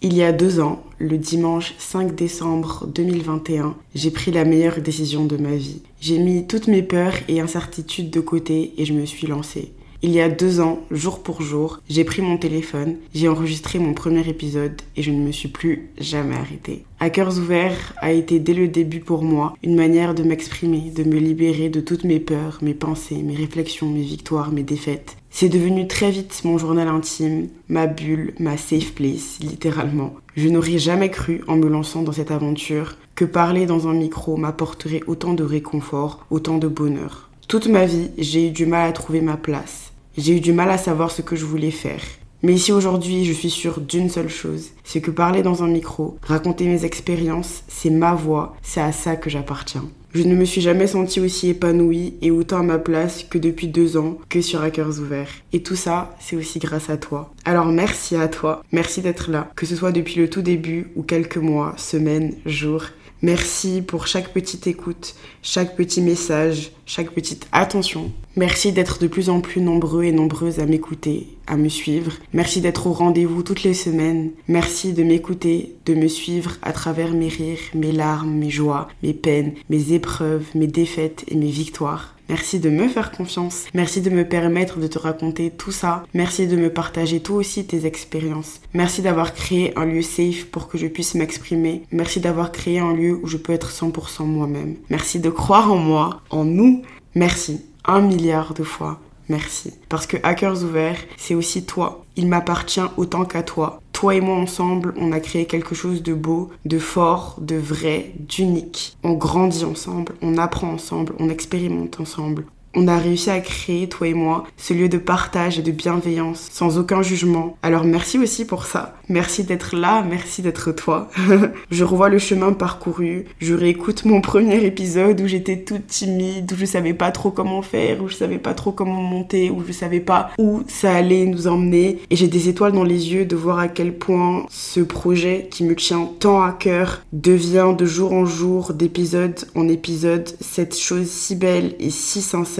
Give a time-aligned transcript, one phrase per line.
[0.00, 5.24] Il y a deux ans, le dimanche 5 décembre 2021, j'ai pris la meilleure décision
[5.24, 5.82] de ma vie.
[6.00, 9.72] J'ai mis toutes mes peurs et incertitudes de côté et je me suis lancée.
[10.00, 13.94] Il y a deux ans, jour pour jour, j'ai pris mon téléphone, j'ai enregistré mon
[13.94, 16.84] premier épisode et je ne me suis plus jamais arrêtée.
[17.12, 21.18] Cœurs ouverts a été dès le début pour moi une manière de m'exprimer, de me
[21.18, 25.16] libérer de toutes mes peurs, mes pensées, mes réflexions, mes victoires, mes défaites.
[25.30, 30.14] C'est devenu très vite mon journal intime, ma bulle, ma safe place, littéralement.
[30.36, 34.36] Je n'aurais jamais cru, en me lançant dans cette aventure, que parler dans un micro
[34.36, 37.28] m'apporterait autant de réconfort, autant de bonheur.
[37.48, 39.87] Toute ma vie, j'ai eu du mal à trouver ma place.
[40.18, 42.00] J'ai eu du mal à savoir ce que je voulais faire.
[42.42, 46.18] Mais ici aujourd'hui, je suis sûre d'une seule chose, c'est que parler dans un micro,
[46.22, 49.84] raconter mes expériences, c'est ma voix, c'est à ça que j'appartiens.
[50.14, 53.68] Je ne me suis jamais sentie aussi épanouie et autant à ma place que depuis
[53.68, 55.30] deux ans que sur Hackers Ouverts.
[55.52, 57.32] Et tout ça, c'est aussi grâce à toi.
[57.44, 61.02] Alors merci à toi, merci d'être là, que ce soit depuis le tout début ou
[61.02, 62.86] quelques mois, semaines, jours.
[63.22, 68.12] Merci pour chaque petite écoute, chaque petit message, chaque petite attention.
[68.36, 72.12] Merci d'être de plus en plus nombreux et nombreuses à m'écouter, à me suivre.
[72.32, 74.30] Merci d'être au rendez-vous toutes les semaines.
[74.46, 79.14] Merci de m'écouter, de me suivre à travers mes rires, mes larmes, mes joies, mes
[79.14, 82.14] peines, mes épreuves, mes défaites et mes victoires.
[82.28, 83.64] Merci de me faire confiance.
[83.74, 86.04] Merci de me permettre de te raconter tout ça.
[86.14, 88.60] Merci de me partager toi aussi tes expériences.
[88.74, 91.82] Merci d'avoir créé un lieu safe pour que je puisse m'exprimer.
[91.90, 94.76] Merci d'avoir créé un lieu où je peux être 100% moi-même.
[94.90, 96.82] Merci de croire en moi, en nous.
[97.14, 97.62] Merci.
[97.84, 99.00] Un milliard de fois.
[99.28, 99.72] Merci.
[99.88, 102.04] Parce que Hackers Ouverts, c'est aussi toi.
[102.16, 103.80] Il m'appartient autant qu'à toi.
[103.98, 108.12] Toi et moi ensemble, on a créé quelque chose de beau, de fort, de vrai,
[108.20, 108.96] d'unique.
[109.02, 112.46] On grandit ensemble, on apprend ensemble, on expérimente ensemble.
[112.74, 116.48] On a réussi à créer, toi et moi, ce lieu de partage et de bienveillance,
[116.52, 117.56] sans aucun jugement.
[117.62, 118.94] Alors merci aussi pour ça.
[119.08, 121.08] Merci d'être là, merci d'être toi.
[121.70, 126.56] je revois le chemin parcouru, je réécoute mon premier épisode où j'étais toute timide, où
[126.56, 129.72] je savais pas trop comment faire, où je savais pas trop comment monter, où je
[129.72, 132.00] savais pas où ça allait nous emmener.
[132.10, 135.64] Et j'ai des étoiles dans les yeux de voir à quel point ce projet qui
[135.64, 141.08] me tient tant à cœur devient de jour en jour, d'épisode en épisode, cette chose
[141.08, 142.57] si belle et si sincère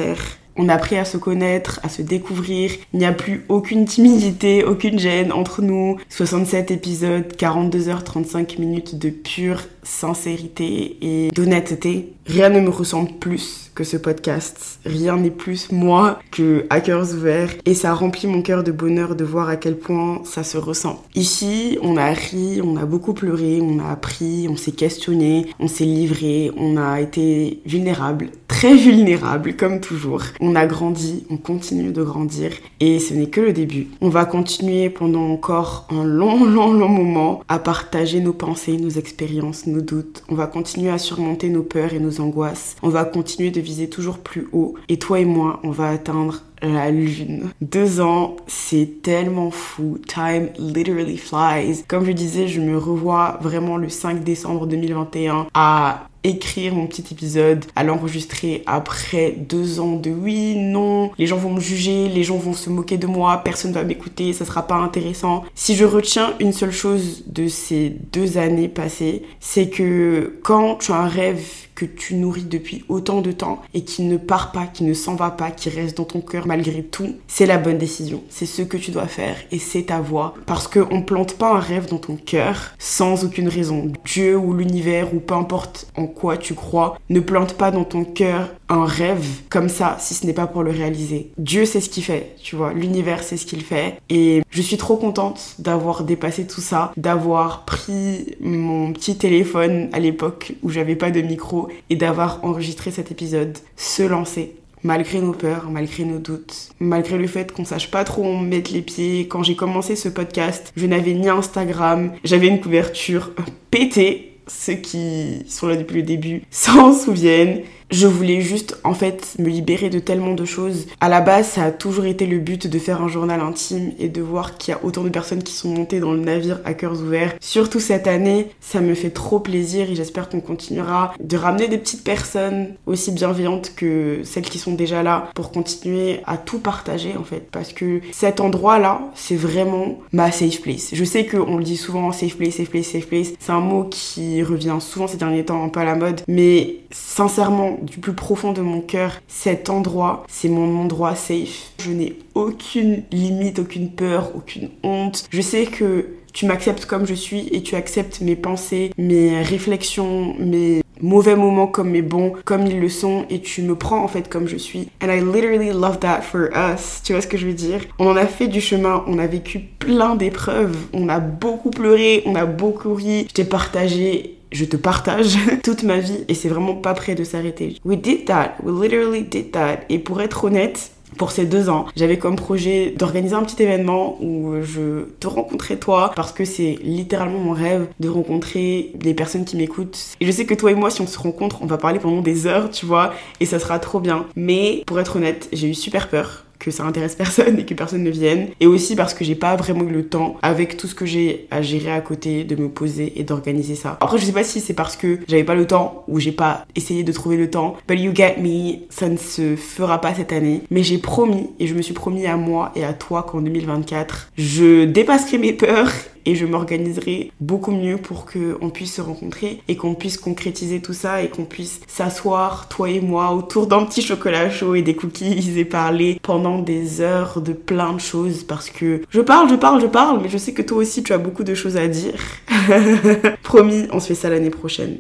[0.59, 2.73] on a appris à se connaître, à se découvrir.
[2.93, 5.99] Il n'y a plus aucune timidité, aucune gêne entre nous.
[6.09, 12.13] 67 épisodes, 42 heures 35 minutes de pure sincérité et d'honnêteté.
[12.29, 14.81] Rien ne me ressemble plus que ce podcast.
[14.85, 17.55] Rien n'est plus moi que Hackers Ouverts.
[17.65, 21.03] Et ça remplit mon cœur de bonheur de voir à quel point ça se ressent.
[21.15, 25.69] Ici, on a ri, on a beaucoup pleuré, on a appris, on s'est questionné, on
[25.69, 30.23] s'est livré, on a été vulnérable, très vulnérable comme toujours.
[30.41, 32.51] On a grandi, on continue de grandir
[32.81, 33.87] et ce n'est que le début.
[34.01, 38.91] On va continuer pendant encore un long, long, long moment à partager nos pensées, nos
[38.91, 40.25] expériences, nos doutes.
[40.29, 42.77] On va continuer à surmonter nos peurs et nos angoisses.
[42.83, 44.75] On va continuer de viser toujours plus haut.
[44.89, 47.51] Et toi et moi, on va atteindre la lune.
[47.61, 49.99] Deux ans, c'est tellement fou.
[50.07, 51.85] Time literally flies.
[51.87, 57.05] Comme je disais, je me revois vraiment le 5 décembre 2021 à écrire mon petit
[57.13, 62.25] épisode, à l'enregistrer après deux ans de oui, non, les gens vont me juger, les
[62.25, 65.45] gens vont se moquer de moi, personne va m'écouter, ça sera pas intéressant.
[65.55, 70.93] Si je retiens une seule chose de ces deux années passées, c'est que quand tu
[70.93, 74.67] as un rêve que tu nourris depuis autant de temps et qui ne part pas,
[74.67, 77.79] qui ne s'en va pas, qui reste dans ton cœur malgré tout, c'est la bonne
[77.79, 78.25] décision.
[78.31, 80.35] C'est ce que tu dois faire et c'est ta voix.
[80.45, 83.93] Parce qu'on plante pas un rêve dans ton cœur sans aucune raison.
[84.05, 88.03] Dieu ou l'univers ou peu importe en quoi tu crois ne plante pas dans ton
[88.03, 91.31] cœur un rêve comme ça si ce n'est pas pour le réaliser.
[91.39, 92.73] Dieu sait ce qu'il fait, tu vois.
[92.73, 97.65] L'univers sait ce qu'il fait et je suis trop contente d'avoir dépassé tout ça, d'avoir
[97.65, 103.11] pris mon petit téléphone à l'époque où j'avais pas de micro et d'avoir enregistré cet
[103.11, 104.55] épisode, se lancer.
[104.85, 108.73] Malgré nos peurs, malgré nos doutes, malgré le fait qu'on sache pas trop où mettre
[108.73, 113.33] les pieds, quand j'ai commencé ce podcast, je n'avais ni Instagram, j'avais une couverture
[113.71, 114.25] pétée.
[114.47, 117.63] Ceux qui sont là depuis le début s'en souviennent.
[117.91, 120.87] Je voulais juste en fait me libérer de tellement de choses.
[121.01, 124.09] À la base, ça a toujours été le but de faire un journal intime et
[124.09, 126.75] de voir qu'il y a autant de personnes qui sont montées dans le navire à
[126.75, 127.35] cœurs ouverts.
[127.41, 131.79] Surtout cette année, ça me fait trop plaisir et j'espère qu'on continuera de ramener des
[131.79, 137.17] petites personnes aussi bienveillantes que celles qui sont déjà là pour continuer à tout partager
[137.19, 137.49] en fait.
[137.51, 140.91] Parce que cet endroit-là, c'est vraiment ma safe place.
[140.93, 143.29] Je sais qu'on le dit souvent safe place, safe place, safe place.
[143.39, 146.21] C'est un mot qui revient souvent ces derniers temps un peu à la mode.
[146.29, 151.73] Mais sincèrement, du plus profond de mon cœur, cet endroit, c'est mon endroit safe.
[151.83, 155.27] Je n'ai aucune limite, aucune peur, aucune honte.
[155.31, 160.35] Je sais que tu m'acceptes comme je suis et tu acceptes mes pensées, mes réflexions,
[160.39, 164.09] mes mauvais moments comme mes bons, comme ils le sont, et tu me prends en
[164.09, 164.89] fait comme je suis.
[165.03, 167.03] And I literally love that for us.
[167.05, 167.81] Tu vois ce que je veux dire?
[167.99, 172.23] On en a fait du chemin, on a vécu plein d'épreuves, on a beaucoup pleuré,
[172.27, 173.27] on a beaucoup ri.
[173.29, 177.25] Je t'ai partagé je te partage toute ma vie et c'est vraiment pas prêt de
[177.25, 177.77] s'arrêter.
[177.85, 179.81] We did that, we literally did that.
[179.89, 184.23] Et pour être honnête, pour ces deux ans, j'avais comme projet d'organiser un petit événement
[184.23, 189.45] où je te rencontrais toi parce que c'est littéralement mon rêve de rencontrer des personnes
[189.45, 189.99] qui m'écoutent.
[190.21, 192.21] Et je sais que toi et moi, si on se rencontre, on va parler pendant
[192.21, 194.27] des heures, tu vois, et ça sera trop bien.
[194.37, 198.11] Mais pour être honnête, j'ai eu super peur ça intéresse personne et que personne ne
[198.11, 198.49] vienne.
[198.61, 201.47] Et aussi parce que j'ai pas vraiment eu le temps, avec tout ce que j'ai
[201.51, 203.97] à gérer à côté, de me poser et d'organiser ça.
[204.01, 206.67] Après, je sais pas si c'est parce que j'avais pas le temps ou j'ai pas
[206.77, 207.77] essayé de trouver le temps.
[207.87, 210.63] But you get me, ça ne se fera pas cette année.
[210.71, 214.31] Mais j'ai promis et je me suis promis à moi et à toi qu'en 2024,
[214.37, 215.91] je dépasserai mes peurs
[216.27, 220.93] et je m'organiserai beaucoup mieux pour qu'on puisse se rencontrer et qu'on puisse concrétiser tout
[220.93, 224.95] ça et qu'on puisse s'asseoir, toi et moi, autour d'un petit chocolat chaud et des
[224.95, 229.57] cookies et parler pendant des heures de plein de choses parce que je parle, je
[229.57, 231.89] parle, je parle, mais je sais que toi aussi tu as beaucoup de choses à
[231.89, 232.21] dire.
[233.43, 234.99] Promis, on se fait ça l'année prochaine.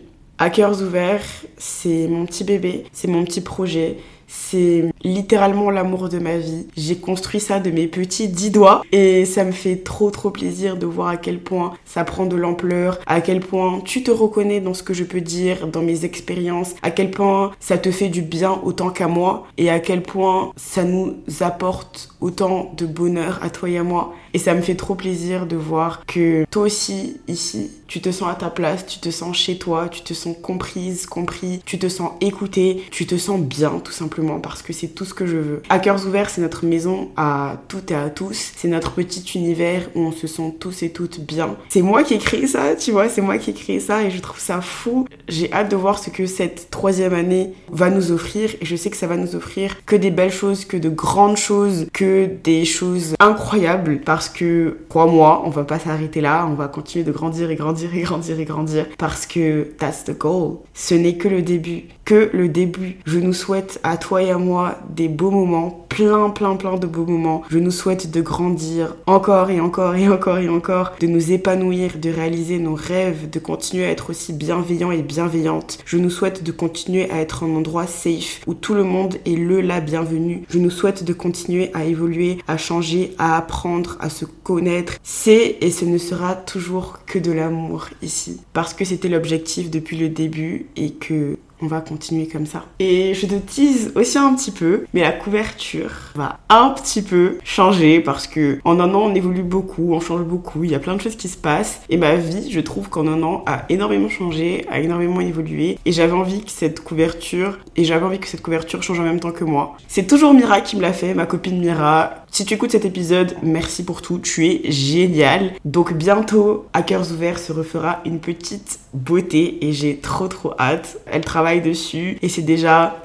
[0.52, 1.26] Cœurs ouverts,
[1.56, 3.96] c'est mon petit bébé, c'est mon petit projet,
[4.28, 6.66] c'est littéralement l'amour de ma vie.
[6.76, 10.76] J'ai construit ça de mes petits dix doigts et ça me fait trop trop plaisir
[10.76, 14.60] de voir à quel point ça prend de l'ampleur, à quel point tu te reconnais
[14.60, 18.08] dans ce que je peux dire, dans mes expériences, à quel point ça te fait
[18.08, 23.40] du bien autant qu'à moi et à quel point ça nous apporte autant de bonheur
[23.42, 24.14] à toi et à moi.
[24.34, 28.30] Et ça me fait trop plaisir de voir que toi aussi, ici, tu te sens
[28.30, 31.88] à ta place, tu te sens chez toi, tu te sens comprise, compris, tu te
[31.88, 35.36] sens écouté, tu te sens bien tout simplement parce que c'est tout ce que je
[35.36, 35.62] veux.
[35.82, 38.52] Cœurs ouverts, c'est notre maison à toutes et à tous.
[38.56, 41.56] C'est notre petit univers où on se sent tous et toutes bien.
[41.68, 44.10] C'est moi qui ai créé ça, tu vois, c'est moi qui ai créé ça et
[44.10, 45.06] je trouve ça fou.
[45.28, 48.90] J'ai hâte de voir ce que cette troisième année va nous offrir et je sais
[48.90, 52.64] que ça va nous offrir que des belles choses, que de grandes choses, que des
[52.64, 57.50] choses incroyables parce que, crois-moi, on va pas s'arrêter là, on va continuer de grandir
[57.50, 60.58] et grandir et grandir et grandir parce que that's the goal.
[60.74, 62.98] Ce n'est que le début, que le début.
[63.04, 66.86] Je nous souhaite à toi et à moi des beaux moments, plein, plein, plein de
[66.86, 67.42] beaux moments.
[67.50, 71.98] Je nous souhaite de grandir encore et encore et encore et encore, de nous épanouir,
[71.98, 75.80] de réaliser nos rêves, de continuer à être aussi bienveillant et bienveillante.
[75.84, 79.36] Je nous souhaite de continuer à être un endroit safe où tout le monde est
[79.36, 80.42] le la bienvenue.
[80.48, 84.94] Je nous souhaite de continuer à évoluer, à changer, à apprendre, à se connaître.
[85.02, 88.40] C'est et ce ne sera toujours que de l'amour ici.
[88.54, 92.64] Parce que c'était l'objectif depuis le début et que on va continuer comme ça.
[92.78, 97.38] Et je te tease aussi un petit peu, mais la couverture va un petit peu
[97.44, 100.78] changer parce que en un an on évolue beaucoup, on change beaucoup, il y a
[100.78, 103.64] plein de choses qui se passent et ma vie, je trouve qu'en un an a
[103.68, 108.28] énormément changé, a énormément évolué et j'avais envie que cette couverture et j'avais envie que
[108.28, 109.76] cette couverture change en même temps que moi.
[109.88, 112.24] C'est toujours Mira qui me l'a fait, ma copine Mira.
[112.30, 115.52] Si tu écoutes cet épisode, merci pour tout, tu es génial.
[115.64, 120.98] Donc bientôt, à cœurs ouverts se refera une petite beauté et j'ai trop trop hâte.
[121.06, 122.96] Elle travaille dessus et c'est déjà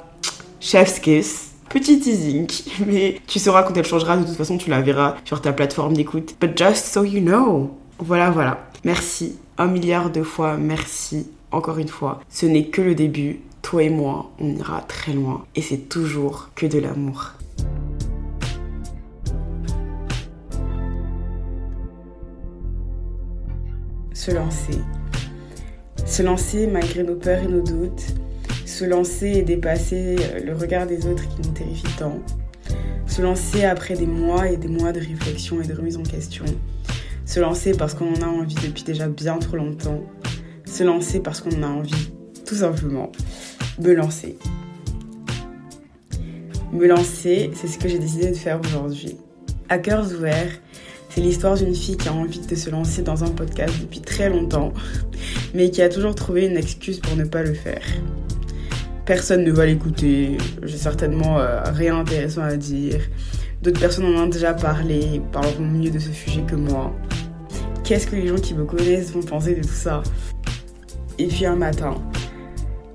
[0.60, 1.52] chef's kiss.
[1.70, 2.48] Petit teasing,
[2.88, 5.94] mais tu sauras quand elle changera, de toute façon tu la verras sur ta plateforme
[5.94, 6.36] d'écoute.
[6.40, 7.78] But just so you know.
[8.00, 8.70] Voilà, voilà.
[8.84, 12.20] Merci un milliard de fois, merci encore une fois.
[12.30, 13.42] Ce n'est que le début.
[13.62, 15.46] Toi et moi, on ira très loin.
[15.56, 17.32] Et c'est toujours que de l'amour.
[24.14, 24.80] Se lancer.
[26.14, 28.04] Se lancer malgré nos peurs et nos doutes.
[28.68, 30.16] Se lancer et dépasser
[30.46, 32.20] le regard des autres qui nous terrifie tant.
[33.08, 36.46] Se lancer après des mois et des mois de réflexion et de remise en question.
[37.26, 40.04] Se lancer parce qu'on en a envie depuis déjà bien trop longtemps.
[40.66, 42.12] Se lancer parce qu'on en a envie,
[42.46, 43.12] tout simplement.
[43.80, 44.38] Me lancer.
[46.74, 49.18] Me lancer, c'est ce que j'ai décidé de faire aujourd'hui.
[49.68, 50.52] À cœurs ouverts,
[51.10, 54.30] c'est l'histoire d'une fille qui a envie de se lancer dans un podcast depuis très
[54.30, 54.74] longtemps,
[55.54, 57.84] mais qui a toujours trouvé une excuse pour ne pas le faire.
[59.06, 63.02] Personne ne va l'écouter, j'ai certainement euh, rien d'intéressant à dire.
[63.62, 66.94] D'autres personnes en ont déjà parlé, parleront mieux de ce sujet que moi.
[67.84, 70.04] Qu'est-ce que les gens qui me connaissent vont penser de tout ça?
[71.20, 71.96] Et puis un matin,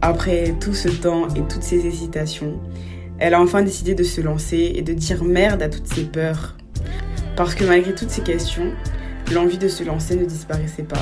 [0.00, 2.58] après tout ce temps et toutes ces hésitations,
[3.18, 6.56] elle a enfin décidé de se lancer et de dire merde à toutes ses peurs,
[7.36, 8.72] parce que malgré toutes ces questions,
[9.32, 11.00] l'envie de se lancer ne disparaissait pas.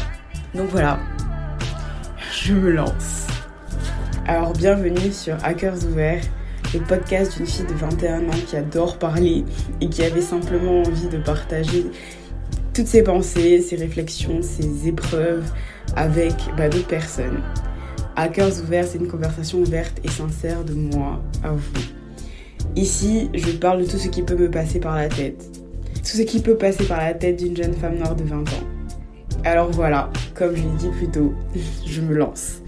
[0.54, 0.98] Donc voilà,
[2.46, 3.26] je me lance.
[4.24, 6.22] Alors bienvenue sur Hackers Ouverts,
[6.74, 9.44] le podcast d'une fille de 21 ans qui adore parler
[9.80, 11.86] et qui avait simplement envie de partager
[12.72, 15.50] toutes ces pensées, ces réflexions, ces épreuves
[15.96, 17.42] avec bah, d'autres personnes.
[18.32, 21.82] Cœurs ouverts, c'est une conversation ouverte et sincère de moi à vous.
[22.76, 25.44] Ici, je parle de tout ce qui peut me passer par la tête.
[25.96, 28.75] Tout ce qui peut passer par la tête d'une jeune femme noire de 20 ans.
[29.46, 31.32] Alors voilà, comme je l'ai dit plus tôt,
[31.86, 32.62] je me lance.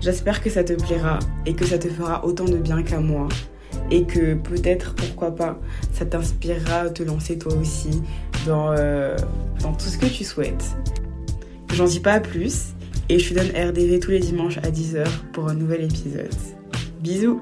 [0.00, 3.26] J'espère que ça te plaira et que ça te fera autant de bien qu'à moi.
[3.90, 5.58] Et que peut-être, pourquoi pas,
[5.92, 8.02] ça t'inspirera à te lancer toi aussi
[8.46, 9.16] dans, euh,
[9.60, 10.64] tout ce que tu souhaites.
[11.74, 12.68] J'en dis pas plus
[13.08, 16.30] et je te donne RDV tous les dimanches à 10h pour un nouvel épisode.
[17.00, 17.40] Bisous